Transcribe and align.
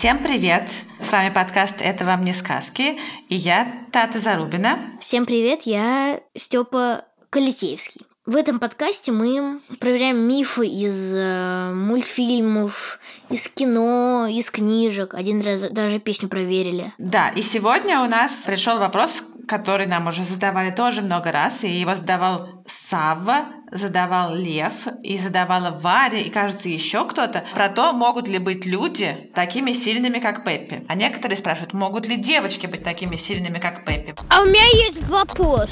Всем 0.00 0.24
привет! 0.24 0.62
С 0.98 1.12
вами 1.12 1.28
подкаст 1.28 1.74
«Это 1.82 2.06
вам 2.06 2.24
не 2.24 2.32
сказки» 2.32 2.98
и 3.28 3.34
я, 3.34 3.70
Тата 3.92 4.18
Зарубина. 4.18 4.78
Всем 4.98 5.26
привет, 5.26 5.64
я 5.64 6.22
Степа 6.34 7.04
Калитеевский. 7.28 8.06
В 8.26 8.36
этом 8.36 8.58
подкасте 8.58 9.12
мы 9.12 9.60
проверяем 9.78 10.18
мифы 10.18 10.66
из 10.66 11.16
э, 11.16 11.72
мультфильмов, 11.72 12.98
из 13.30 13.48
кино, 13.48 14.26
из 14.30 14.50
книжек. 14.50 15.14
Один 15.14 15.40
раз 15.40 15.62
даже 15.70 15.98
песню 16.00 16.28
проверили. 16.28 16.92
Да, 16.98 17.30
и 17.30 17.40
сегодня 17.40 18.02
у 18.02 18.06
нас 18.06 18.32
пришел 18.44 18.78
вопрос, 18.78 19.24
который 19.48 19.86
нам 19.86 20.06
уже 20.06 20.24
задавали 20.24 20.70
тоже 20.70 21.00
много 21.00 21.32
раз, 21.32 21.64
и 21.64 21.68
его 21.68 21.94
задавал 21.94 22.62
Савва, 22.66 23.46
задавал 23.72 24.34
Лев, 24.34 24.86
и 25.02 25.16
задавала 25.16 25.70
Варя, 25.70 26.18
и, 26.18 26.28
кажется, 26.28 26.68
еще 26.68 27.06
кто-то, 27.06 27.46
про 27.54 27.70
то, 27.70 27.94
могут 27.94 28.28
ли 28.28 28.36
быть 28.36 28.66
люди 28.66 29.30
такими 29.34 29.72
сильными, 29.72 30.18
как 30.18 30.44
Пеппи. 30.44 30.84
А 30.88 30.94
некоторые 30.94 31.38
спрашивают, 31.38 31.72
могут 31.72 32.06
ли 32.06 32.16
девочки 32.16 32.66
быть 32.66 32.84
такими 32.84 33.16
сильными, 33.16 33.58
как 33.58 33.86
Пеппи. 33.86 34.14
А 34.28 34.42
у 34.42 34.44
меня 34.44 34.66
есть 34.86 35.08
вопрос. 35.08 35.70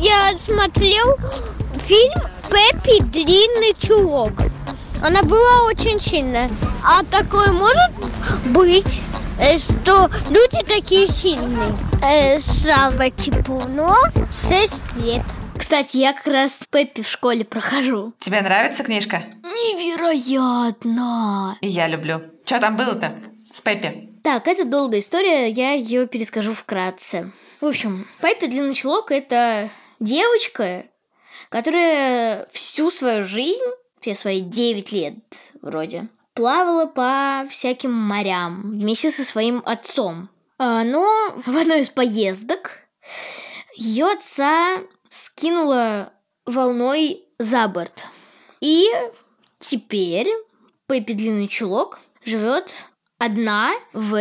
Я 0.00 0.38
смотрел 0.38 1.18
фильм 1.80 2.14
«Пеппи. 2.48 3.02
Длинный 3.02 3.74
чулок». 3.78 4.32
Она 5.02 5.22
была 5.22 5.64
очень 5.66 6.00
сильная. 6.00 6.50
А 6.84 7.02
такое 7.04 7.52
может 7.52 7.90
быть, 8.46 9.00
э, 9.38 9.56
что 9.58 10.10
люди 10.28 10.62
такие 10.66 11.08
сильные? 11.08 11.74
Сава 12.40 13.10
Типунов, 13.10 14.12
6 14.32 14.72
лет. 14.96 15.22
Кстати, 15.56 15.98
я 15.98 16.12
как 16.12 16.26
раз 16.26 16.64
Пеппи 16.70 17.02
в 17.02 17.08
школе 17.08 17.44
прохожу. 17.44 18.12
Тебе 18.18 18.40
нравится 18.40 18.82
книжка? 18.82 19.22
Невероятно! 19.42 21.58
И 21.60 21.68
я 21.68 21.86
люблю. 21.88 22.20
Что 22.44 22.58
там 22.60 22.76
было-то 22.76 23.12
с 23.54 23.60
Пеппи? 23.60 24.08
Так, 24.22 24.48
это 24.48 24.64
долгая 24.64 25.00
история, 25.00 25.48
я 25.48 25.72
ее 25.72 26.06
перескажу 26.06 26.52
вкратце. 26.52 27.32
В 27.60 27.66
общем, 27.66 28.06
Пеппи 28.20 28.46
Длинный 28.46 28.74
Чулок– 28.74 29.10
это 29.12 29.70
девочка, 29.98 30.84
которая 31.50 32.46
всю 32.50 32.90
свою 32.90 33.22
жизнь, 33.22 33.60
все 34.00 34.14
свои 34.14 34.40
9 34.40 34.92
лет 34.92 35.16
вроде, 35.60 36.08
плавала 36.32 36.86
по 36.86 37.46
всяким 37.50 37.92
морям 37.92 38.62
вместе 38.62 39.10
со 39.10 39.24
своим 39.24 39.62
отцом. 39.66 40.30
А, 40.58 40.84
Но 40.84 41.06
в 41.44 41.56
одной 41.56 41.80
из 41.80 41.90
поездок 41.90 42.78
ее 43.74 44.06
отца 44.06 44.78
скинула 45.10 46.12
волной 46.46 47.24
за 47.38 47.68
борт. 47.68 48.06
И 48.60 48.86
теперь 49.58 50.28
Пеппи 50.86 51.12
Длинный 51.12 51.48
Чулок 51.48 52.00
живет 52.24 52.84
одна 53.18 53.72
в 53.92 54.18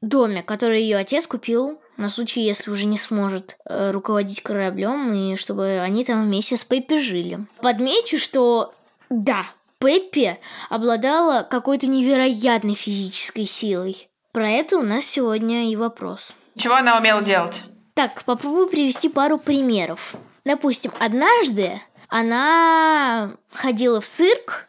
доме, 0.00 0.42
который 0.42 0.82
ее 0.82 0.96
отец 0.98 1.26
купил 1.26 1.80
на 1.98 2.10
случай, 2.10 2.40
если 2.40 2.70
уже 2.70 2.86
не 2.86 2.96
сможет 2.96 3.58
э, 3.64 3.90
руководить 3.90 4.42
кораблем, 4.42 5.12
и 5.12 5.36
чтобы 5.36 5.80
они 5.80 6.04
там 6.04 6.24
вместе 6.24 6.56
с 6.56 6.64
Пеппи 6.64 6.98
жили. 6.98 7.46
Подмечу, 7.60 8.18
что 8.18 8.72
да, 9.10 9.44
Пеппи 9.78 10.38
обладала 10.70 11.42
какой-то 11.42 11.86
невероятной 11.86 12.74
физической 12.74 13.44
силой. 13.44 14.08
Про 14.32 14.48
это 14.50 14.78
у 14.78 14.82
нас 14.82 15.04
сегодня 15.04 15.70
и 15.70 15.76
вопрос. 15.76 16.32
Чего 16.56 16.76
она 16.76 16.96
умела 16.98 17.22
делать? 17.22 17.62
Так, 17.94 18.22
попробую 18.24 18.68
привести 18.68 19.08
пару 19.08 19.38
примеров. 19.38 20.14
Допустим, 20.44 20.92
однажды 21.00 21.80
она 22.08 23.32
ходила 23.50 24.00
в 24.00 24.06
цирк, 24.06 24.66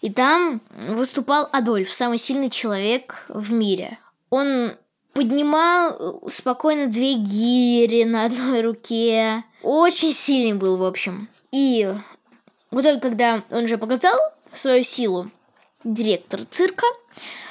и 0.00 0.10
там 0.10 0.60
выступал 0.88 1.48
Адольф, 1.52 1.90
самый 1.90 2.18
сильный 2.18 2.50
человек 2.50 3.26
в 3.28 3.52
мире. 3.52 3.98
Он 4.30 4.72
поднимал 5.12 6.22
спокойно 6.28 6.86
две 6.86 7.14
гири 7.14 8.04
на 8.04 8.24
одной 8.24 8.62
руке. 8.62 9.44
Очень 9.62 10.12
сильный 10.12 10.54
был, 10.54 10.76
в 10.76 10.84
общем. 10.84 11.28
И 11.50 11.92
в 12.70 12.80
итоге, 12.80 13.00
когда 13.00 13.42
он 13.50 13.68
же 13.68 13.78
показал 13.78 14.18
свою 14.52 14.82
силу, 14.82 15.30
директор 15.84 16.44
цирка 16.44 16.86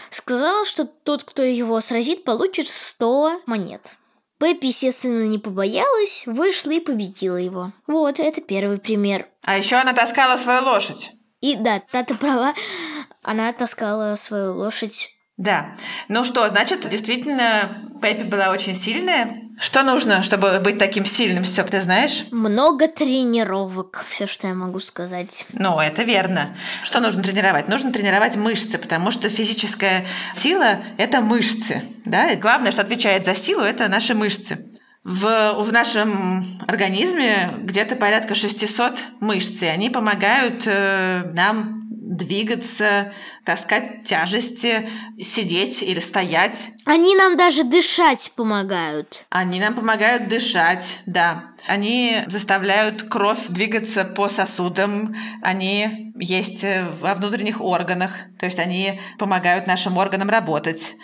сказал, 0.09 0.65
что 0.65 0.85
тот, 0.85 1.23
кто 1.23 1.43
его 1.43 1.79
сразит, 1.81 2.23
получит 2.23 2.67
100 2.67 3.41
монет. 3.45 3.95
Пеппи, 4.39 4.67
естественно, 4.67 5.27
не 5.27 5.37
побоялась, 5.37 6.23
вышла 6.25 6.71
и 6.71 6.79
победила 6.79 7.37
его. 7.37 7.73
Вот, 7.85 8.19
это 8.19 8.41
первый 8.41 8.79
пример. 8.79 9.27
А 9.43 9.57
еще 9.57 9.75
она 9.75 9.93
таскала 9.93 10.35
свою 10.35 10.63
лошадь. 10.63 11.11
И 11.41 11.55
да, 11.55 11.79
Тата 11.79 12.15
права, 12.15 12.55
она 13.21 13.53
таскала 13.53 14.15
свою 14.15 14.55
лошадь. 14.55 15.09
Да. 15.41 15.73
Ну 16.07 16.23
что, 16.23 16.47
значит, 16.49 16.87
действительно, 16.87 17.67
Пеппи 17.99 18.21
была 18.21 18.51
очень 18.51 18.75
сильная. 18.75 19.41
Что 19.59 19.81
нужно, 19.81 20.21
чтобы 20.21 20.59
быть 20.59 20.77
таким 20.77 21.03
сильным, 21.03 21.45
Степ, 21.45 21.71
ты 21.71 21.81
знаешь? 21.81 22.25
Много 22.31 22.87
тренировок, 22.87 24.05
все, 24.07 24.27
что 24.27 24.47
я 24.47 24.53
могу 24.53 24.79
сказать. 24.79 25.47
Ну, 25.53 25.79
это 25.79 26.03
верно. 26.03 26.55
Что 26.83 26.99
нужно 26.99 27.23
тренировать? 27.23 27.67
Нужно 27.67 27.91
тренировать 27.91 28.35
мышцы, 28.35 28.77
потому 28.77 29.09
что 29.09 29.29
физическая 29.29 30.05
сила– 30.35 30.77
это 30.97 31.21
мышцы. 31.21 31.81
Да? 32.05 32.29
И 32.29 32.37
главное, 32.37 32.71
что 32.71 32.81
отвечает 32.81 33.25
за 33.25 33.33
силу– 33.33 33.61
это 33.63 33.87
наши 33.87 34.13
мышцы. 34.13 34.63
В, 35.03 35.53
в 35.53 35.73
нашем 35.73 36.45
организме 36.67 37.49
где-то 37.63 37.95
порядка 37.95 38.35
600 38.35 38.93
мышц, 39.19 39.63
и 39.63 39.65
они 39.65 39.89
помогают 39.89 40.63
э, 40.67 41.31
нам 41.33 41.80
двигаться, 42.11 43.13
таскать 43.45 44.03
тяжести, 44.03 44.89
сидеть 45.17 45.81
или 45.81 45.99
стоять. 45.99 46.71
Они 46.85 47.15
нам 47.15 47.37
даже 47.37 47.63
дышать 47.63 48.33
помогают. 48.35 49.25
Они 49.29 49.61
нам 49.61 49.73
помогают 49.73 50.27
дышать, 50.27 50.99
да. 51.05 51.45
Они 51.67 52.23
заставляют 52.27 53.03
кровь 53.03 53.47
двигаться 53.47 54.03
по 54.03 54.27
сосудам, 54.27 55.15
они 55.41 56.11
есть 56.19 56.65
во 56.99 57.13
внутренних 57.15 57.61
органах, 57.61 58.11
то 58.37 58.45
есть 58.45 58.59
они 58.59 58.99
помогают 59.17 59.65
нашим 59.65 59.97
органам 59.97 60.29
работать. 60.29 60.95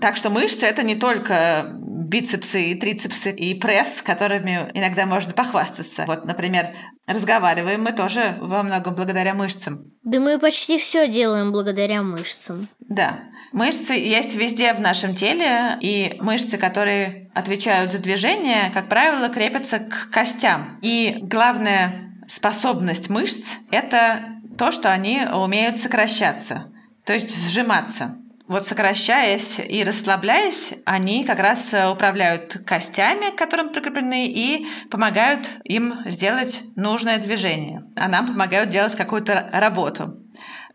Так 0.00 0.16
что 0.16 0.30
мышцы 0.30 0.66
это 0.66 0.82
не 0.82 0.96
только 0.96 1.78
бицепсы 2.08 2.70
и 2.70 2.74
трицепсы 2.74 3.30
и 3.32 3.54
пресс, 3.54 4.02
которыми 4.02 4.68
иногда 4.74 5.06
можно 5.06 5.32
похвастаться. 5.32 6.04
Вот, 6.06 6.24
например, 6.24 6.68
разговариваем 7.06 7.82
мы 7.82 7.92
тоже 7.92 8.36
во 8.40 8.62
многом 8.62 8.94
благодаря 8.94 9.34
мышцам. 9.34 9.92
Да 10.02 10.20
мы 10.20 10.38
почти 10.38 10.78
все 10.78 11.08
делаем 11.08 11.52
благодаря 11.52 12.02
мышцам. 12.02 12.68
Да. 12.80 13.20
Мышцы 13.52 13.94
есть 13.94 14.36
везде 14.36 14.72
в 14.74 14.80
нашем 14.80 15.14
теле, 15.14 15.78
и 15.80 16.16
мышцы, 16.20 16.58
которые 16.58 17.30
отвечают 17.34 17.92
за 17.92 17.98
движение, 17.98 18.70
как 18.72 18.88
правило, 18.88 19.28
крепятся 19.28 19.78
к 19.78 20.10
костям. 20.10 20.78
И 20.82 21.18
главная 21.20 22.12
способность 22.28 23.08
мышц– 23.08 23.54
это 23.70 24.20
то, 24.58 24.72
что 24.72 24.92
они 24.92 25.20
умеют 25.32 25.78
сокращаться, 25.78 26.72
то 27.04 27.12
есть 27.12 27.34
сжиматься. 27.48 28.16
Вот 28.48 28.64
сокращаясь 28.64 29.58
и 29.58 29.82
расслабляясь, 29.82 30.74
они 30.84 31.24
как 31.24 31.40
раз 31.40 31.74
управляют 31.90 32.58
костями, 32.64 33.30
к 33.30 33.36
которым 33.36 33.70
прикреплены, 33.70 34.28
и 34.28 34.66
помогают 34.88 35.48
им 35.64 35.96
сделать 36.04 36.62
нужное 36.76 37.18
движение. 37.18 37.84
А 37.96 38.08
нам 38.08 38.28
помогают 38.28 38.70
делать 38.70 38.94
какую-то 38.94 39.50
работу. 39.52 40.20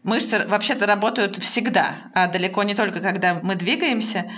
Мышцы 0.03 0.45
вообще-то 0.47 0.85
работают 0.85 1.37
всегда, 1.37 2.11
а 2.13 2.27
далеко 2.27 2.63
не 2.63 2.75
только 2.75 2.99
когда 2.99 3.39
мы 3.41 3.55
двигаемся. 3.55 4.29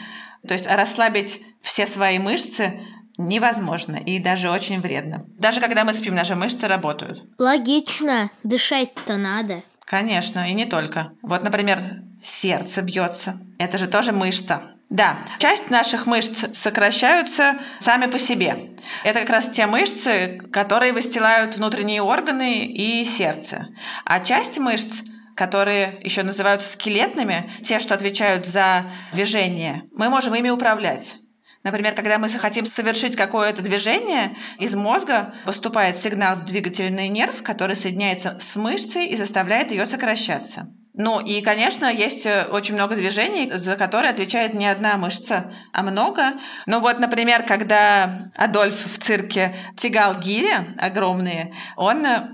То 0.48 0.54
есть 0.54 0.68
расслабить 0.68 1.42
все 1.62 1.88
свои 1.88 2.20
мышцы 2.20 2.82
невозможно 3.18 3.96
и 3.96 4.20
даже 4.20 4.50
очень 4.50 4.82
вредно. 4.82 5.26
Даже 5.38 5.62
когда 5.62 5.86
мы 5.86 5.94
спим, 5.94 6.16
наши 6.16 6.36
мышцы 6.36 6.68
работают. 6.68 7.24
Логично, 7.38 8.30
дышать-то 8.44 9.18
надо. 9.18 9.62
Конечно, 9.94 10.50
и 10.50 10.54
не 10.56 10.66
только. 10.66 11.12
Вот, 11.22 11.44
например, 11.44 12.02
сердце 12.24 12.82
бьется. 12.82 13.38
Это 13.60 13.78
же 13.78 13.88
тоже 13.88 14.12
мышца. 14.12 14.64
Да, 14.90 15.20
часть 15.38 15.70
наших 15.70 16.08
мышц 16.08 16.46
сокращаются 16.56 17.60
сами 17.80 18.08
по 18.08 18.18
себе. 18.18 18.72
Это 19.04 19.20
как 19.20 19.30
раз 19.30 19.52
те 19.52 19.68
мышцы, 19.68 20.42
которые 20.52 20.94
выстилают 20.94 21.58
внутренние 21.58 22.02
органы 22.02 22.66
и 22.66 23.06
сердце. 23.06 23.68
А 24.04 24.20
часть 24.20 24.58
мышц 24.58 25.04
которые 25.36 26.00
еще 26.04 26.22
называются 26.22 26.72
скелетными, 26.72 27.52
те, 27.64 27.80
что 27.80 27.96
отвечают 27.96 28.46
за 28.46 28.86
движение, 29.14 29.84
мы 29.92 30.10
можем 30.10 30.36
ими 30.36 30.50
управлять. 30.50 31.16
Например, 31.64 31.94
когда 31.94 32.18
мы 32.18 32.28
захотим 32.28 32.66
совершить 32.66 33.16
какое-то 33.16 33.62
движение, 33.62 34.36
из 34.60 34.76
мозга 34.76 35.34
поступает 35.46 35.96
сигнал 35.96 36.36
в 36.36 36.46
двигательный 36.46 37.08
нерв, 37.08 37.42
который 37.42 37.76
соединяется 37.76 38.38
с 38.42 38.56
мышцей 38.56 39.08
и 39.08 39.16
заставляет 39.16 39.72
ее 39.72 39.86
сокращаться. 39.86 40.68
Ну 40.96 41.20
и, 41.20 41.42
конечно, 41.42 41.92
есть 41.92 42.28
э, 42.28 42.46
очень 42.52 42.76
много 42.76 42.96
движений, 42.96 43.52
за 43.52 43.76
которые 43.78 44.12
отвечает 44.12 44.54
не 44.54 44.68
одна 44.68 44.96
мышца, 44.98 45.52
а 45.72 45.82
много. 45.82 46.34
Ну 46.68 46.80
вот, 46.80 47.00
например, 47.00 47.44
когда 47.44 48.30
Адольф 48.36 48.76
в 48.76 49.00
цирке 49.00 49.56
тягал 49.76 50.20
гири 50.20 50.54
огромные, 50.78 51.52
он 51.78 52.06
э, 52.06 52.30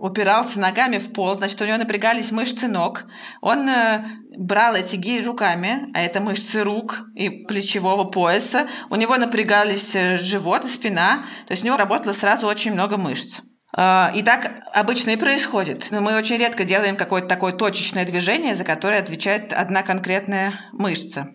упирался 0.00 0.58
ногами 0.58 0.98
в 0.98 1.12
пол, 1.12 1.36
значит, 1.36 1.60
у 1.60 1.64
него 1.64 1.76
напрягались 1.76 2.32
мышцы 2.32 2.68
ног. 2.68 3.04
Он 3.40 3.68
э, 3.68 4.04
брал 4.36 4.74
эти 4.74 4.96
гири 4.96 5.24
руками, 5.24 5.90
а 5.94 6.02
это 6.02 6.20
мышцы 6.20 6.62
рук 6.62 7.02
и 7.14 7.28
плечевого 7.30 8.04
пояса. 8.04 8.66
У 8.88 8.96
него 8.96 9.16
напрягались 9.16 9.92
живот 10.20 10.64
и 10.64 10.68
спина. 10.68 11.24
То 11.46 11.52
есть 11.52 11.62
у 11.62 11.66
него 11.66 11.76
работало 11.76 12.12
сразу 12.12 12.46
очень 12.46 12.72
много 12.72 12.96
мышц. 12.96 13.40
А, 13.72 14.10
и 14.14 14.22
так 14.22 14.50
обычно 14.74 15.10
и 15.10 15.16
происходит. 15.16 15.88
Но 15.90 16.00
мы 16.00 16.16
очень 16.16 16.38
редко 16.38 16.64
делаем 16.64 16.96
какое-то 16.96 17.28
такое 17.28 17.52
точечное 17.52 18.04
движение, 18.04 18.54
за 18.54 18.64
которое 18.64 19.00
отвечает 19.00 19.52
одна 19.52 19.82
конкретная 19.82 20.54
мышца. 20.72 21.30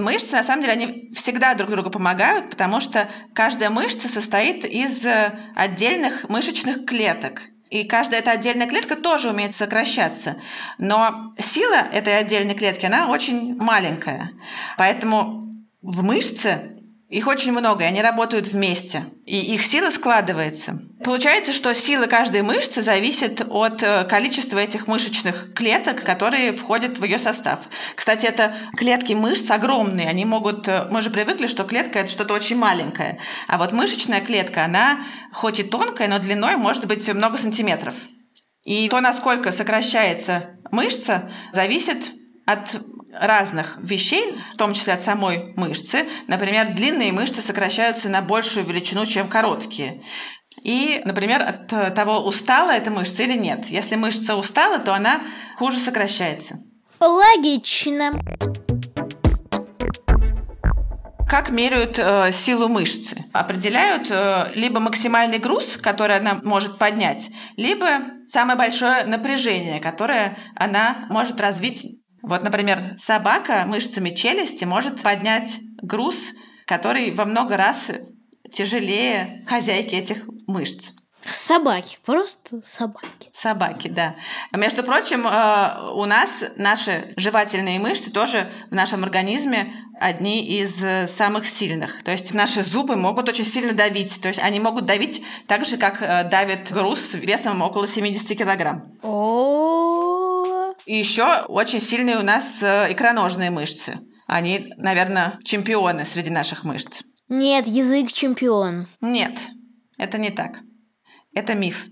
Мышцы, 0.00 0.32
на 0.32 0.42
самом 0.42 0.62
деле, 0.62 0.72
они 0.74 1.10
всегда 1.14 1.54
друг 1.54 1.70
другу 1.70 1.90
помогают, 1.90 2.50
потому 2.50 2.80
что 2.80 3.08
каждая 3.34 3.70
мышца 3.70 4.08
состоит 4.08 4.64
из 4.64 5.04
э, 5.04 5.32
отдельных 5.54 6.28
мышечных 6.28 6.84
клеток. 6.84 7.42
И 7.70 7.84
каждая 7.84 8.20
эта 8.20 8.30
отдельная 8.30 8.68
клетка 8.68 8.94
тоже 8.96 9.30
умеет 9.30 9.54
сокращаться. 9.54 10.36
Но 10.78 11.34
сила 11.38 11.86
этой 11.92 12.18
отдельной 12.18 12.54
клетки, 12.54 12.86
она 12.86 13.08
очень 13.08 13.56
маленькая. 13.56 14.30
Поэтому 14.78 15.44
в 15.82 16.02
мышце 16.02 16.75
их 17.08 17.28
очень 17.28 17.52
много, 17.52 17.84
и 17.84 17.86
они 17.86 18.02
работают 18.02 18.48
вместе. 18.48 19.04
И 19.26 19.54
их 19.54 19.64
сила 19.64 19.90
складывается. 19.90 20.82
Получается, 21.04 21.52
что 21.52 21.72
сила 21.72 22.06
каждой 22.06 22.42
мышцы 22.42 22.82
зависит 22.82 23.46
от 23.48 23.80
э, 23.84 24.04
количества 24.04 24.58
этих 24.58 24.88
мышечных 24.88 25.54
клеток, 25.54 26.02
которые 26.02 26.52
входят 26.52 26.98
в 26.98 27.04
ее 27.04 27.20
состав. 27.20 27.60
Кстати, 27.94 28.26
это 28.26 28.52
клетки 28.76 29.12
мышц 29.12 29.48
огромные. 29.52 30.08
Они 30.08 30.24
могут... 30.24 30.66
Э, 30.66 30.88
мы 30.90 31.00
же 31.00 31.10
привыкли, 31.10 31.46
что 31.46 31.62
клетка– 31.62 31.98
это 32.00 32.10
что-то 32.10 32.34
очень 32.34 32.56
маленькое. 32.56 33.20
А 33.46 33.58
вот 33.58 33.72
мышечная 33.72 34.20
клетка, 34.20 34.64
она 34.64 34.98
хоть 35.32 35.60
и 35.60 35.62
тонкая, 35.62 36.08
но 36.08 36.18
длиной 36.18 36.56
может 36.56 36.86
быть 36.86 37.08
много 37.08 37.38
сантиметров. 37.38 37.94
И 38.64 38.88
то, 38.88 39.00
насколько 39.00 39.52
сокращается 39.52 40.58
мышца, 40.72 41.30
зависит 41.52 41.98
от 42.46 42.80
разных 43.12 43.78
вещей, 43.82 44.38
в 44.54 44.56
том 44.56 44.72
числе 44.74 44.94
от 44.94 45.02
самой 45.02 45.52
мышцы. 45.56 46.06
Например, 46.28 46.72
длинные 46.72 47.12
мышцы 47.12 47.40
сокращаются 47.40 48.08
на 48.08 48.22
большую 48.22 48.64
величину, 48.66 49.04
чем 49.04 49.28
короткие. 49.28 50.00
И, 50.62 51.02
например, 51.04 51.42
от 51.42 51.94
того, 51.94 52.20
устала 52.20 52.70
эта 52.70 52.90
мышца 52.90 53.22
или 53.22 53.36
нет. 53.36 53.66
Если 53.66 53.96
мышца 53.96 54.36
устала, 54.36 54.78
то 54.78 54.94
она 54.94 55.20
хуже 55.56 55.78
сокращается. 55.78 56.58
Логично. 57.00 58.12
Как 61.28 61.50
меряют 61.50 61.98
э, 61.98 62.30
силу 62.32 62.68
мышцы? 62.68 63.24
Определяют 63.32 64.06
э, 64.10 64.52
либо 64.54 64.78
максимальный 64.78 65.38
груз, 65.38 65.76
который 65.76 66.16
она 66.16 66.40
может 66.44 66.78
поднять, 66.78 67.30
либо 67.56 68.02
самое 68.28 68.56
большое 68.56 69.04
напряжение, 69.04 69.80
которое 69.80 70.38
она 70.54 71.06
может 71.10 71.40
развить 71.40 71.95
вот, 72.26 72.42
например, 72.42 72.96
собака 72.98 73.64
мышцами 73.66 74.10
челюсти 74.10 74.64
может 74.64 75.00
поднять 75.00 75.60
груз, 75.80 76.32
который 76.66 77.12
во 77.12 77.24
много 77.24 77.56
раз 77.56 77.92
тяжелее 78.52 79.44
хозяйки 79.46 79.94
этих 79.94 80.28
мышц. 80.48 80.90
Собаки, 81.24 81.98
просто 82.04 82.60
собаки. 82.64 83.30
Собаки, 83.32 83.88
да. 83.88 84.16
Между 84.52 84.82
прочим, 84.82 85.24
э, 85.26 85.90
у 85.92 86.04
нас 86.04 86.42
наши 86.56 87.12
жевательные 87.16 87.78
мышцы 87.78 88.10
тоже 88.10 88.48
в 88.70 88.74
нашем 88.74 89.04
организме 89.04 89.72
одни 90.00 90.44
из 90.60 90.84
самых 91.10 91.46
сильных. 91.46 92.02
То 92.04 92.10
есть 92.10 92.34
наши 92.34 92.62
зубы 92.62 92.96
могут 92.96 93.28
очень 93.28 93.44
сильно 93.44 93.72
давить. 93.72 94.20
То 94.20 94.28
есть 94.28 94.40
они 94.40 94.60
могут 94.60 94.86
давить 94.86 95.22
так 95.46 95.64
же, 95.64 95.76
как 95.76 96.02
э, 96.02 96.24
давит 96.24 96.72
груз 96.72 97.14
весом 97.14 97.62
около 97.62 97.86
70 97.86 98.36
килограмм. 98.36 98.92
О, 99.02 99.55
и 100.86 100.96
еще 100.96 101.42
очень 101.48 101.80
сильные 101.80 102.16
у 102.16 102.22
нас 102.22 102.62
э, 102.62 102.92
икроножные 102.92 103.50
мышцы. 103.50 103.98
Они, 104.26 104.72
наверное, 104.76 105.38
чемпионы 105.44 106.04
среди 106.04 106.30
наших 106.30 106.64
мышц. 106.64 107.02
Нет, 107.28 107.66
язык 107.66 108.12
чемпион. 108.12 108.86
Нет, 109.00 109.36
это 109.98 110.16
не 110.16 110.30
так. 110.30 110.60
Это 111.34 111.54
миф. 111.54 111.86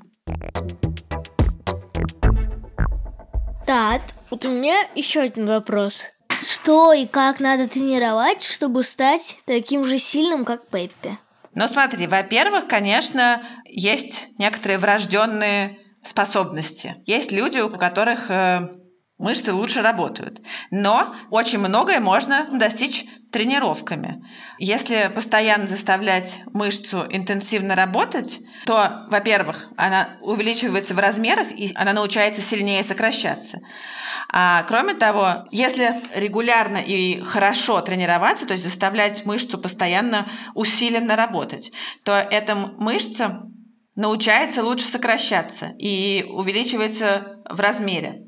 Так, 3.66 4.02
вот 4.30 4.44
у 4.44 4.48
меня 4.48 4.76
еще 4.94 5.20
один 5.20 5.46
вопрос. 5.46 6.04
Что 6.40 6.92
и 6.92 7.06
как 7.06 7.40
надо 7.40 7.68
тренировать, 7.68 8.44
чтобы 8.44 8.84
стать 8.84 9.38
таким 9.44 9.84
же 9.84 9.98
сильным, 9.98 10.44
как 10.44 10.68
Пеппи? 10.68 11.18
Ну 11.54 11.66
смотри, 11.66 12.06
во-первых, 12.06 12.68
конечно, 12.68 13.42
есть 13.64 14.26
некоторые 14.38 14.78
врожденные 14.78 15.78
способности. 16.02 16.96
Есть 17.06 17.32
люди, 17.32 17.58
у 17.58 17.70
которых 17.70 18.30
э, 18.30 18.68
мышцы 19.24 19.52
лучше 19.52 19.80
работают. 19.80 20.40
Но 20.70 21.14
очень 21.30 21.58
многое 21.58 21.98
можно 21.98 22.46
достичь 22.52 23.06
тренировками. 23.32 24.22
Если 24.58 25.10
постоянно 25.12 25.66
заставлять 25.66 26.40
мышцу 26.52 27.06
интенсивно 27.08 27.74
работать, 27.74 28.40
то, 28.66 29.06
во-первых, 29.08 29.70
она 29.76 30.10
увеличивается 30.20 30.94
в 30.94 30.98
размерах, 30.98 31.50
и 31.50 31.72
она 31.74 31.94
научается 31.94 32.42
сильнее 32.42 32.84
сокращаться. 32.84 33.60
А 34.30 34.62
кроме 34.64 34.94
того, 34.94 35.46
если 35.50 35.94
регулярно 36.14 36.78
и 36.78 37.20
хорошо 37.20 37.80
тренироваться, 37.80 38.46
то 38.46 38.52
есть 38.52 38.64
заставлять 38.64 39.24
мышцу 39.24 39.58
постоянно 39.58 40.26
усиленно 40.54 41.16
работать, 41.16 41.72
то 42.02 42.12
эта 42.12 42.54
мышца 42.54 43.42
научается 43.96 44.62
лучше 44.62 44.86
сокращаться 44.86 45.72
и 45.78 46.26
увеличивается 46.28 47.42
в 47.48 47.58
размере. 47.60 48.24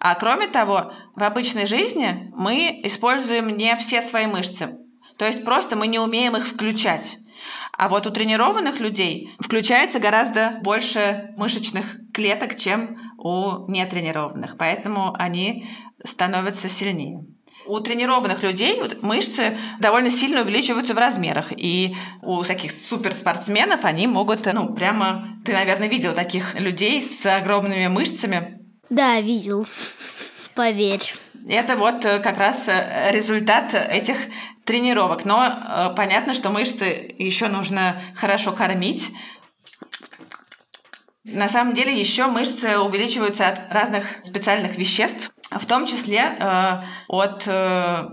А 0.00 0.14
кроме 0.14 0.48
того, 0.48 0.92
в 1.14 1.22
обычной 1.22 1.66
жизни 1.66 2.30
мы 2.36 2.80
используем 2.84 3.48
не 3.56 3.76
все 3.76 4.02
свои 4.02 4.26
мышцы. 4.26 4.76
То 5.16 5.26
есть 5.26 5.44
просто 5.44 5.76
мы 5.76 5.86
не 5.86 5.98
умеем 5.98 6.36
их 6.36 6.46
включать. 6.46 7.18
А 7.76 7.88
вот 7.88 8.06
у 8.06 8.10
тренированных 8.10 8.80
людей 8.80 9.34
включается 9.40 9.98
гораздо 9.98 10.58
больше 10.62 11.34
мышечных 11.36 11.84
клеток, 12.12 12.56
чем 12.56 12.98
у 13.18 13.70
нетренированных. 13.70 14.56
Поэтому 14.58 15.14
они 15.18 15.66
становятся 16.04 16.68
сильнее. 16.68 17.24
У 17.66 17.80
тренированных 17.80 18.42
людей 18.42 18.80
мышцы 19.00 19.56
довольно 19.80 20.10
сильно 20.10 20.42
увеличиваются 20.42 20.92
в 20.92 20.98
размерах. 20.98 21.50
И 21.56 21.96
у 22.22 22.42
всяких 22.42 22.70
суперспортсменов 22.70 23.84
они 23.84 24.06
могут, 24.06 24.44
ну, 24.52 24.74
прямо... 24.74 25.28
Ты, 25.44 25.52
наверное, 25.52 25.88
видел 25.88 26.14
таких 26.14 26.58
людей 26.60 27.00
с 27.00 27.24
огромными 27.26 27.86
мышцами. 27.88 28.63
Да, 28.94 29.20
видел. 29.20 29.66
Поверь. 30.54 31.02
Это 31.48 31.76
вот 31.76 32.04
э, 32.04 32.20
как 32.20 32.38
раз 32.38 32.68
э, 32.68 33.10
результат 33.10 33.74
этих 33.74 34.16
тренировок. 34.64 35.24
Но 35.24 35.46
э, 35.46 35.94
понятно, 35.96 36.32
что 36.32 36.50
мышцы 36.50 37.12
еще 37.18 37.48
нужно 37.48 38.00
хорошо 38.14 38.52
кормить. 38.52 39.10
На 41.24 41.48
самом 41.48 41.74
деле 41.74 41.92
еще 41.92 42.28
мышцы 42.28 42.78
увеличиваются 42.78 43.48
от 43.48 43.72
разных 43.72 44.04
специальных 44.22 44.78
веществ, 44.78 45.32
в 45.50 45.66
том 45.66 45.86
числе 45.86 46.36
от 47.08 47.48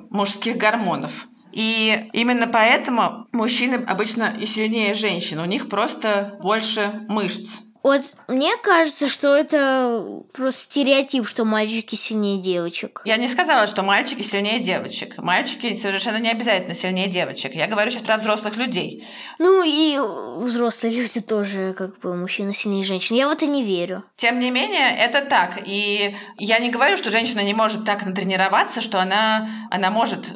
мужских 0.10 0.56
гормонов. 0.58 1.28
И 1.52 2.10
именно 2.14 2.48
поэтому 2.48 3.28
мужчины 3.34 3.84
обычно 3.86 4.34
и 4.40 4.46
сильнее 4.46 4.94
женщин. 4.94 5.40
У 5.40 5.46
них 5.46 5.68
просто 5.68 6.38
больше 6.42 7.06
мышц. 7.10 7.60
Вот 7.84 8.02
мне 8.28 8.52
кажется, 8.62 9.08
что 9.08 9.36
это 9.36 10.22
просто 10.34 10.62
стереотип, 10.62 11.28
что 11.28 11.46
мальчики 11.46 11.96
сильнее 11.96 12.40
девочек. 12.40 13.02
Я 13.06 13.18
не 13.18 13.28
сказала, 13.28 13.68
что 13.68 13.82
мальчики 13.82 14.22
сильнее 14.22 14.60
девочек. 14.60 15.18
Мальчики 15.18 15.76
совершенно 15.76 16.18
не 16.18 16.30
обязательно 16.30 16.76
сильнее 16.76 17.08
девочек. 17.08 17.56
Я 17.56 17.68
говорю 17.68 17.90
сейчас 17.90 18.04
про 18.04 18.18
взрослых 18.18 18.58
людей. 18.58 19.08
Ну 19.40 19.64
и 19.66 19.98
взрослые 20.44 20.96
люди 20.96 21.22
тоже, 21.22 21.74
как 21.74 22.00
бы, 22.00 22.16
мужчина 22.16 22.54
сильнее 22.54 22.84
женщин. 22.84 23.16
Я 23.16 23.28
вот 23.28 23.42
и 23.42 23.48
не 23.48 23.64
верю. 23.64 24.04
Тем 24.16 24.40
не 24.40 24.52
менее, 24.52 24.96
это 24.96 25.22
так. 25.22 25.60
И 25.66 26.16
я 26.38 26.60
не 26.60 26.70
говорю, 26.70 26.98
что 26.98 27.10
женщина 27.10 27.42
не 27.42 27.54
может 27.54 27.86
так 27.86 28.06
натренироваться, 28.06 28.82
что 28.82 29.02
она, 29.02 29.50
она 29.72 29.90
может 29.90 30.28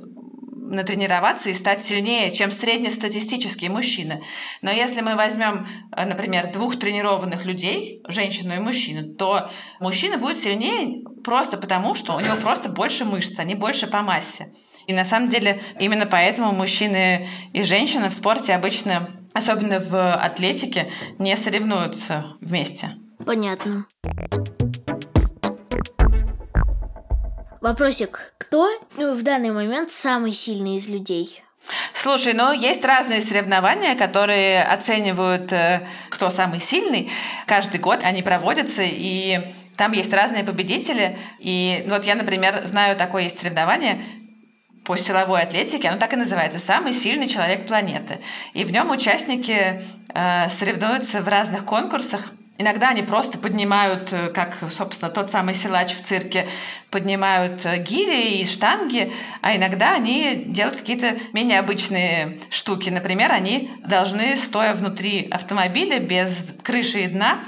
натренироваться 0.69 1.49
и 1.49 1.53
стать 1.53 1.83
сильнее, 1.83 2.31
чем 2.31 2.51
среднестатистический 2.51 3.69
мужчина. 3.69 4.21
Но 4.61 4.71
если 4.71 5.01
мы 5.01 5.15
возьмем, 5.15 5.67
э, 5.95 6.05
например, 6.05 6.51
двух 6.51 6.77
тренированных 6.79 7.45
людей, 7.45 8.01
женщину 8.07 8.55
и 8.55 8.59
мужчину, 8.59 9.13
то 9.15 9.49
мужчина 9.79 10.17
будет 10.17 10.37
сильнее 10.37 11.03
просто 11.23 11.57
потому, 11.57 11.95
что 11.95 12.15
у 12.15 12.19
него 12.19 12.35
просто 12.37 12.69
больше 12.69 13.05
мышц, 13.05 13.39
они 13.39 13.55
больше 13.55 13.87
по 13.87 14.01
массе. 14.01 14.51
И 14.87 14.93
на 14.93 15.05
самом 15.05 15.29
деле 15.29 15.61
именно 15.79 16.05
поэтому 16.05 16.51
мужчины 16.51 17.27
и 17.53 17.63
женщины 17.63 18.09
в 18.09 18.13
спорте 18.13 18.53
обычно, 18.53 19.09
особенно 19.33 19.79
в 19.79 20.13
атлетике, 20.13 20.91
не 21.17 21.35
соревнуются 21.37 22.35
вместе. 22.41 22.95
Понятно. 23.25 23.87
Вопросик. 27.65 28.35
Кто 28.37 28.69
в 28.95 29.23
данный 29.23 29.49
момент 29.49 29.89
самый 29.89 30.33
сильный 30.33 30.75
из 30.75 30.87
людей? 30.87 31.41
Слушай, 31.95 32.33
ну 32.33 32.51
есть 32.51 32.85
разные 32.85 33.21
соревнования, 33.21 33.95
которые 33.95 34.63
оценивают, 34.63 35.51
э, 35.51 35.87
кто 36.11 36.29
самый 36.29 36.61
сильный. 36.61 37.11
Каждый 37.47 37.79
год 37.79 38.01
они 38.03 38.21
проводятся, 38.21 38.83
и 38.85 39.51
там 39.77 39.93
есть 39.93 40.13
разные 40.13 40.43
победители. 40.43 41.17
И 41.39 41.83
вот 41.87 42.05
я, 42.05 42.13
например, 42.13 42.61
знаю 42.67 42.95
такое 42.97 43.23
есть 43.23 43.39
соревнование 43.39 43.99
по 44.83 44.95
силовой 44.95 45.41
атлетике, 45.41 45.89
оно 45.89 45.97
так 45.97 46.13
и 46.13 46.17
называется 46.17 46.59
«Самый 46.59 46.93
сильный 46.93 47.27
человек 47.27 47.65
планеты». 47.65 48.19
И 48.53 48.63
в 48.63 48.71
нем 48.71 48.91
участники 48.91 49.81
э, 50.13 50.49
соревнуются 50.51 51.19
в 51.19 51.27
разных 51.27 51.65
конкурсах. 51.65 52.29
Иногда 52.57 52.89
они 52.89 53.01
просто 53.01 53.37
поднимают, 53.37 54.13
э, 54.13 54.29
как, 54.29 54.57
собственно, 54.71 55.11
тот 55.11 55.29
самый 55.29 55.55
силач 55.55 55.93
в 55.93 56.01
цирке, 56.03 56.47
поднимают 56.89 57.65
э, 57.65 57.79
гири 57.79 58.39
и 58.41 58.45
штанги, 58.45 59.11
а 59.41 59.57
иногда 59.57 59.93
они 59.93 60.43
делают 60.45 60.77
какие-то 60.77 61.17
менее 61.33 61.59
обычные 61.59 62.39
штуки. 62.49 62.89
Например, 62.89 63.33
они 63.33 63.71
должны, 63.85 64.37
стоя 64.37 64.73
внутри 64.73 65.27
автомобиля 65.29 65.99
без 65.99 66.47
крыши 66.63 66.99
и 66.99 67.07
дна, 67.07 67.39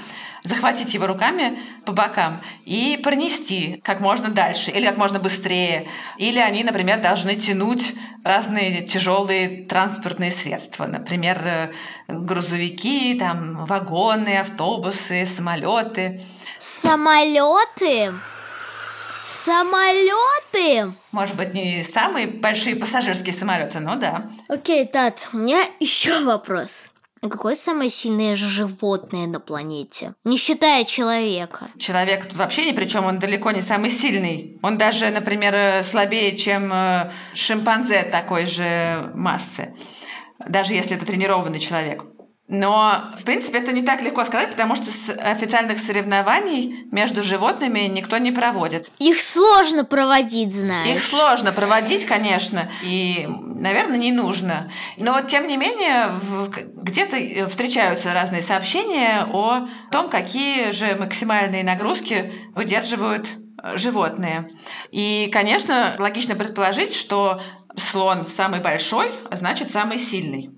захватить 0.48 0.94
его 0.94 1.06
руками 1.06 1.58
по 1.84 1.92
бокам 1.92 2.40
и 2.64 2.98
пронести 3.02 3.80
как 3.84 4.00
можно 4.00 4.28
дальше 4.30 4.70
или 4.70 4.86
как 4.86 4.96
можно 4.96 5.18
быстрее. 5.18 5.88
Или 6.16 6.38
они, 6.38 6.64
например, 6.64 7.00
должны 7.00 7.36
тянуть 7.36 7.94
разные 8.24 8.82
тяжелые 8.82 9.66
транспортные 9.66 10.32
средства, 10.32 10.86
например, 10.86 11.40
э, 11.44 11.70
грузовики, 12.08 13.16
там, 13.18 13.66
вагоны, 13.66 14.38
автобусы, 14.38 15.26
самолеты. 15.26 16.20
Самолеты? 16.58 18.14
Самолеты? 19.26 20.94
Может 21.12 21.36
быть, 21.36 21.52
не 21.52 21.84
самые 21.84 22.26
большие 22.26 22.76
пассажирские 22.76 23.34
самолеты, 23.34 23.78
но 23.80 23.96
да. 23.96 24.22
Окей, 24.48 24.86
Тат, 24.86 25.28
у 25.34 25.36
меня 25.36 25.64
еще 25.80 26.24
вопрос. 26.24 26.90
Какое 27.22 27.54
самое 27.54 27.90
сильное 27.90 28.34
животное 28.34 29.26
на 29.26 29.40
планете? 29.40 30.14
Не 30.24 30.36
считая 30.36 30.84
человека. 30.84 31.68
Человек 31.78 32.26
тут 32.26 32.36
вообще 32.36 32.70
ни 32.70 32.74
при 32.74 32.86
чем, 32.86 33.04
он 33.06 33.18
далеко 33.18 33.50
не 33.50 33.60
самый 33.60 33.90
сильный. 33.90 34.58
Он 34.62 34.78
даже, 34.78 35.10
например, 35.10 35.84
слабее, 35.84 36.36
чем 36.36 36.72
э, 36.72 37.10
шимпанзе 37.34 38.02
такой 38.04 38.46
же 38.46 39.10
массы. 39.14 39.74
Даже 40.46 40.74
если 40.74 40.96
это 40.96 41.04
тренированный 41.04 41.58
человек. 41.58 42.04
Но, 42.48 43.12
в 43.18 43.24
принципе, 43.24 43.58
это 43.58 43.72
не 43.72 43.82
так 43.82 44.00
легко 44.00 44.24
сказать, 44.24 44.52
потому 44.52 44.74
что 44.74 44.86
с 44.90 45.10
официальных 45.10 45.78
соревнований 45.78 46.86
между 46.90 47.22
животными 47.22 47.80
никто 47.80 48.16
не 48.16 48.32
проводит. 48.32 48.88
Их 48.98 49.20
сложно 49.20 49.84
проводить, 49.84 50.54
знаешь. 50.54 50.96
Их 50.96 51.02
сложно 51.02 51.52
проводить, 51.52 52.06
конечно, 52.06 52.70
и, 52.82 53.28
наверное, 53.28 53.98
не 53.98 54.12
нужно. 54.12 54.70
Но 54.96 55.12
вот, 55.12 55.28
тем 55.28 55.46
не 55.46 55.58
менее, 55.58 56.08
где-то 56.74 57.48
встречаются 57.50 58.14
разные 58.14 58.40
сообщения 58.40 59.26
о 59.30 59.68
том, 59.92 60.08
какие 60.08 60.70
же 60.70 60.96
максимальные 60.98 61.64
нагрузки 61.64 62.32
выдерживают 62.54 63.28
э, 63.62 63.76
животные. 63.76 64.48
И, 64.90 65.28
конечно, 65.30 65.96
логично 65.98 66.34
предположить, 66.34 66.94
что 66.94 67.42
слон 67.76 68.26
самый 68.26 68.60
большой, 68.60 69.10
а 69.30 69.36
значит 69.36 69.70
самый 69.70 69.98
сильный. 69.98 70.50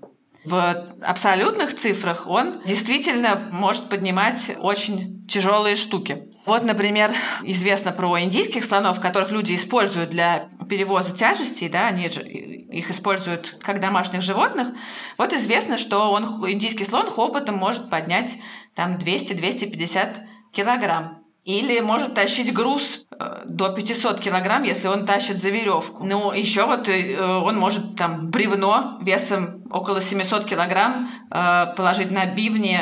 В 0.43 0.87
абсолютных 1.03 1.77
цифрах 1.77 2.25
он 2.27 2.61
действительно 2.65 3.47
может 3.51 3.89
поднимать 3.89 4.51
очень 4.57 5.27
тяжелые 5.27 5.75
штуки. 5.75 6.27
Вот, 6.45 6.63
например, 6.63 7.13
известно 7.43 7.91
про 7.91 8.19
индийских 8.19 8.65
слонов, 8.65 8.99
которых 8.99 9.31
люди 9.31 9.53
используют 9.53 10.09
для 10.09 10.49
перевоза 10.67 11.15
тяжестей, 11.15 11.69
да, 11.69 11.87
они 11.87 12.09
же 12.09 12.21
их 12.23 12.89
используют 12.89 13.57
как 13.61 13.79
домашних 13.79 14.23
животных. 14.23 14.69
Вот 15.17 15.31
известно, 15.33 15.77
что 15.77 16.11
он, 16.11 16.25
индийский 16.51 16.85
слон 16.85 17.05
хоботом 17.05 17.55
может 17.55 17.91
поднять 17.91 18.31
там 18.73 18.97
200-250 18.97 20.17
килограмм. 20.51 21.19
Или 21.43 21.79
может 21.79 22.13
тащить 22.15 22.53
груз 22.53 23.05
до 23.45 23.69
500 23.69 24.19
килограмм, 24.19 24.63
если 24.63 24.87
он 24.87 25.05
тащит 25.05 25.41
за 25.41 25.49
веревку. 25.49 26.03
Ну, 26.03 26.31
еще 26.31 26.65
вот 26.65 26.87
э, 26.87 27.21
он 27.21 27.57
может 27.57 27.95
там 27.95 28.29
бревно 28.29 28.99
весом 29.01 29.63
около 29.69 30.01
700 30.01 30.45
килограмм 30.45 31.09
э, 31.29 31.65
положить 31.75 32.11
на 32.11 32.25
бивни, 32.25 32.79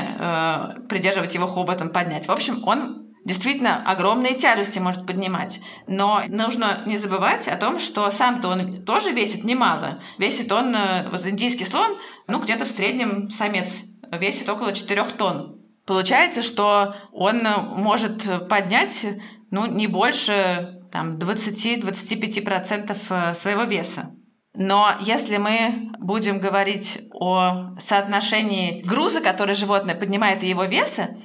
придерживать 0.87 1.33
его 1.33 1.47
хоботом, 1.47 1.89
поднять. 1.89 2.27
В 2.27 2.31
общем, 2.31 2.63
он 2.65 3.07
действительно 3.25 3.83
огромные 3.85 4.35
тяжести 4.35 4.79
может 4.79 5.05
поднимать. 5.05 5.61
Но 5.87 6.21
нужно 6.27 6.81
не 6.85 6.97
забывать 6.97 7.47
о 7.47 7.57
том, 7.57 7.79
что 7.79 8.09
сам-то 8.11 8.49
он 8.49 8.83
тоже 8.83 9.11
весит 9.11 9.43
немало. 9.43 9.99
Весит 10.17 10.51
он, 10.51 10.75
вот 11.11 11.25
индийский 11.25 11.65
слон, 11.65 11.97
ну, 12.27 12.39
где-то 12.39 12.65
в 12.65 12.69
среднем 12.69 13.29
самец 13.29 13.83
весит 14.11 14.49
около 14.49 14.73
4 14.73 15.03
тонн. 15.17 15.59
Получается, 15.89 16.43
что 16.43 16.93
он 17.11 17.41
может 17.75 18.47
поднять 18.47 19.07
ну, 19.51 19.65
не 19.65 19.87
больше 19.87 20.81
там, 20.91 21.17
20-25% 21.17 22.97
э, 23.09 23.35
своего 23.35 23.63
веса. 23.63 24.11
Но 24.53 24.95
если 24.99 25.37
мы 25.37 25.91
будем 25.99 26.39
говорить 26.39 26.99
о 27.13 27.75
соотношении 27.79 28.81
груза, 28.81 29.21
который 29.21 29.55
животное 29.55 29.95
поднимает, 29.95 30.43
и 30.43 30.49
его 30.49 30.65
веса, 30.65 31.15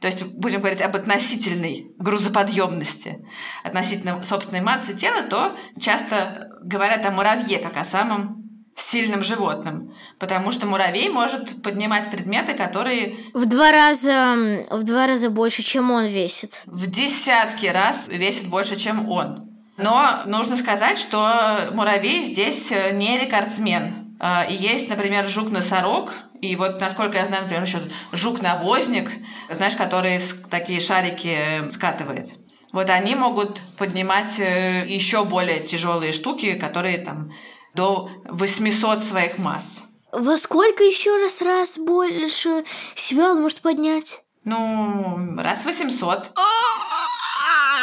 то 0.00 0.08
есть 0.08 0.26
будем 0.34 0.60
говорить 0.60 0.82
об 0.82 0.94
относительной 0.94 1.86
грузоподъемности, 1.98 3.24
относительно 3.64 4.22
собственной 4.22 4.60
массы 4.60 4.94
тела, 4.94 5.22
то 5.22 5.56
часто 5.80 6.48
говорят 6.62 7.04
о 7.06 7.10
муравье 7.10 7.58
как 7.58 7.78
о 7.78 7.84
самом 7.84 8.45
сильным 8.90 9.24
животным, 9.24 9.94
потому 10.18 10.52
что 10.52 10.66
муравей 10.66 11.08
может 11.08 11.62
поднимать 11.62 12.10
предметы, 12.10 12.54
которые 12.54 13.16
в 13.34 13.46
два 13.46 13.72
раза 13.72 14.66
в 14.70 14.82
два 14.82 15.06
раза 15.06 15.30
больше, 15.30 15.62
чем 15.62 15.90
он 15.90 16.06
весит. 16.06 16.62
В 16.66 16.88
десятки 16.90 17.66
раз 17.66 18.06
весит 18.08 18.48
больше, 18.48 18.76
чем 18.76 19.10
он. 19.10 19.50
Но 19.76 20.22
нужно 20.26 20.56
сказать, 20.56 20.98
что 20.98 21.70
муравей 21.72 22.22
здесь 22.22 22.70
э, 22.70 22.92
не 22.92 23.18
рекордсмен. 23.18 24.16
И 24.48 24.54
есть, 24.54 24.88
например, 24.88 25.28
жук-носорог, 25.28 26.14
и 26.40 26.56
вот, 26.56 26.80
насколько 26.80 27.18
я 27.18 27.26
знаю, 27.26 27.42
например, 27.44 27.64
еще 27.64 27.78
жук-навозник, 28.12 29.10
знаешь, 29.50 29.76
который 29.76 30.20
такие 30.50 30.80
шарики 30.80 31.36
э, 31.36 31.68
скатывает. 31.70 32.28
Вот 32.72 32.90
они 32.90 33.14
могут 33.14 33.60
поднимать 33.78 34.38
э, 34.38 34.84
еще 34.86 35.24
более 35.24 35.60
тяжелые 35.60 36.12
штуки, 36.12 36.54
которые 36.54 36.98
там 36.98 37.32
до 37.76 38.10
800 38.24 39.02
своих 39.02 39.38
масс. 39.38 39.84
Во 40.10 40.36
сколько 40.38 40.82
еще 40.82 41.16
раз 41.16 41.42
раз 41.42 41.78
больше 41.78 42.64
себя 42.94 43.30
он 43.32 43.42
может 43.42 43.60
поднять? 43.60 44.22
Ну, 44.44 45.36
раз 45.36 45.64
800. 45.64 46.32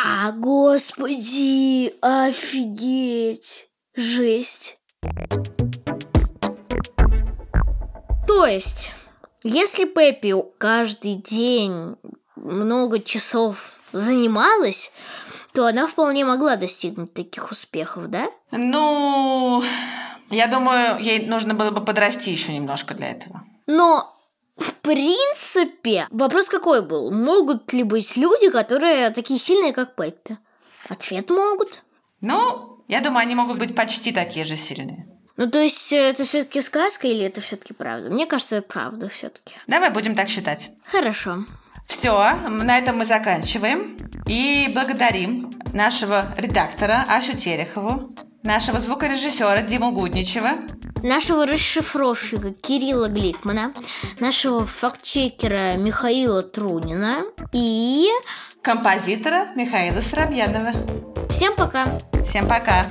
А, 0.06 0.32
господи, 0.32 1.94
офигеть. 2.02 3.70
Жесть. 3.96 4.80
То 8.28 8.48
есть, 8.48 8.94
если 9.44 9.86
Пеппи 9.86 10.34
каждый 10.58 11.16
день 11.16 11.96
много 12.36 13.00
часов 13.00 13.76
занималась, 13.92 14.92
то 15.54 15.68
она 15.68 15.88
вполне 15.88 16.26
могла 16.26 16.56
достигнуть 16.56 17.14
таких 17.14 17.52
успехов, 17.52 18.08
да? 18.08 18.30
Ну, 18.52 19.64
я 20.30 20.48
думаю, 20.48 21.00
ей 21.00 21.26
нужно 21.28 21.54
было 21.54 21.72
бы 21.72 21.84
подрасти 21.84 22.32
еще 22.32 22.54
немножко 22.54 22.94
для 22.94 23.12
этого. 23.12 23.44
Но 23.68 24.14
в 24.58 24.74
принципе, 24.76 26.08
вопрос 26.12 26.48
какой 26.48 26.86
был? 26.86 27.12
Могут 27.12 27.74
ли 27.74 27.84
быть 27.84 28.16
люди, 28.18 28.50
которые 28.50 29.10
такие 29.10 29.40
сильные, 29.40 29.74
как 29.74 29.96
Пеппи? 29.96 30.38
Ответ 30.90 31.30
могут. 31.30 31.84
Ну, 32.22 32.84
я 32.88 33.02
думаю, 33.02 33.22
они 33.24 33.36
могут 33.36 33.58
быть 33.58 33.76
почти 33.76 34.12
такие 34.12 34.46
же 34.46 34.58
сильные. 34.58 35.08
Ну, 35.36 35.50
то 35.50 35.60
есть 35.60 35.92
это 35.92 36.26
все-таки 36.26 36.62
сказка 36.62 37.08
или 37.08 37.26
это 37.26 37.42
все-таки 37.42 37.74
правда? 37.74 38.10
Мне 38.10 38.28
кажется, 38.28 38.58
это 38.58 38.68
правда 38.68 39.10
все-таки. 39.10 39.56
Давай 39.66 39.90
будем 39.90 40.16
так 40.16 40.30
считать. 40.30 40.70
Хорошо. 40.86 41.46
Все, 41.88 42.34
на 42.50 42.78
этом 42.78 42.98
мы 42.98 43.06
заканчиваем. 43.06 43.98
И 44.28 44.72
благодарим 44.74 45.52
нашего 45.74 46.34
редактора 46.38 47.06
Асю 47.10 47.36
Терехову 47.36 48.14
нашего 48.44 48.80
звукорежиссера 48.80 49.62
Диму 49.62 49.92
Гудничева, 49.92 50.52
нашего 51.02 51.46
расшифровщика 51.46 52.52
Кирилла 52.52 53.08
Гликмана, 53.08 53.74
нашего 54.20 54.66
фактчекера 54.66 55.76
Михаила 55.78 56.44
Трунина 56.44 57.24
и... 57.54 58.08
композитора 58.62 59.48
Михаила 59.56 60.02
Соробьянова. 60.02 60.74
Всем 61.30 61.56
пока! 61.56 61.88
Всем 62.24 62.48
пока! 62.48 62.86